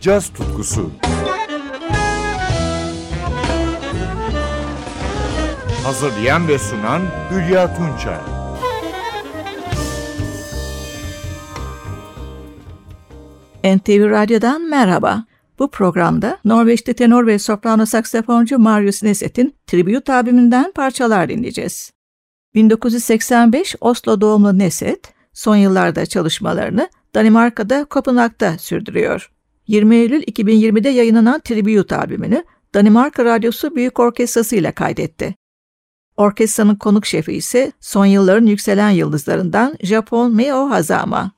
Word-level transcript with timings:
caz 0.00 0.28
tutkusu. 0.28 0.90
Hazırlayan 5.84 6.48
ve 6.48 6.58
sunan 6.58 7.02
Hülya 7.30 7.76
Tunçay. 7.76 8.18
NTV 13.76 14.10
Radyo'dan 14.10 14.62
merhaba. 14.62 15.24
Bu 15.58 15.70
programda 15.70 16.38
Norveçli 16.44 16.94
tenor 16.94 17.26
ve 17.26 17.38
soprano 17.38 17.86
saksafoncu 17.86 18.58
Marius 18.58 19.02
Neset'in 19.02 19.54
tribute 19.66 20.12
albümünden 20.12 20.72
parçalar 20.72 21.28
dinleyeceğiz. 21.28 21.92
1985 22.54 23.76
Oslo 23.80 24.20
doğumlu 24.20 24.58
Neset, 24.58 25.14
son 25.32 25.56
yıllarda 25.56 26.06
çalışmalarını 26.06 26.88
Danimarka'da 27.14 27.84
Kopenhag'da 27.84 28.58
sürdürüyor. 28.58 29.30
20 29.70 29.96
Eylül 29.96 30.22
2020'de 30.22 30.88
yayınlanan 30.88 31.40
tribute 31.40 31.96
albümünü 31.96 32.44
Danimarka 32.74 33.24
Radyosu 33.24 33.76
Büyük 33.76 34.00
Orkestrası 34.00 34.56
ile 34.56 34.72
kaydetti. 34.72 35.34
Orkestranın 36.16 36.74
konuk 36.74 37.06
şefi 37.06 37.32
ise 37.32 37.72
son 37.80 38.06
yılların 38.06 38.46
yükselen 38.46 38.90
yıldızlarından 38.90 39.76
Japon 39.82 40.34
Mio 40.34 40.70
Hazama. 40.70 41.32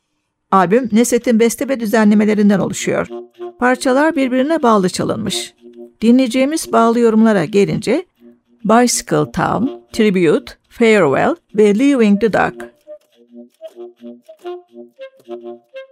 Albüm 0.51 0.89
Neset'in 0.93 1.41
beste 1.41 1.69
ve 1.69 1.81
düzenlemelerinden 1.81 2.59
oluşuyor. 2.59 3.09
Parçalar 3.59 4.17
birbirine 4.17 4.63
bağlı 4.63 4.89
çalınmış. 4.89 5.55
Dinleyeceğimiz 6.01 6.73
bağlı 6.73 6.99
yorumlara 6.99 7.45
gelince 7.45 8.07
Bicycle 8.65 9.33
Town, 9.33 9.67
Tribute, 9.93 10.53
Farewell 10.69 11.35
ve 11.55 11.79
Leaving 11.79 12.21
the 12.21 12.33
Dark. 12.33 12.73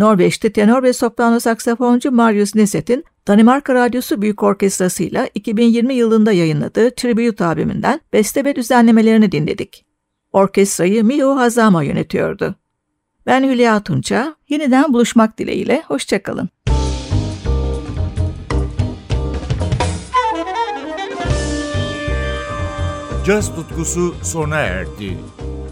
Norveç'te 0.00 0.52
tenor 0.52 0.82
ve 0.82 0.92
soprano 0.92 1.40
saksafoncu 1.40 2.12
Marius 2.12 2.54
Neset'in 2.54 3.04
Danimarka 3.28 3.74
Radyosu 3.74 4.22
Büyük 4.22 4.42
Orkestrası 4.42 5.02
ile 5.02 5.30
2020 5.34 5.94
yılında 5.94 6.32
yayınladığı 6.32 6.90
Tribute 6.90 7.44
albümünden 7.44 8.00
beste 8.12 8.44
ve 8.44 8.56
düzenlemelerini 8.56 9.32
dinledik. 9.32 9.86
Orkestrayı 10.32 11.04
Miho 11.04 11.36
Hazama 11.36 11.82
yönetiyordu. 11.82 12.54
Ben 13.26 13.44
Hülya 13.44 13.82
Tunça, 13.82 14.36
yeniden 14.48 14.92
buluşmak 14.92 15.38
dileğiyle, 15.38 15.82
hoşçakalın. 15.86 16.48
Caz 23.26 23.54
tutkusu 23.54 24.14
sona 24.22 24.56
erdi. 24.56 25.18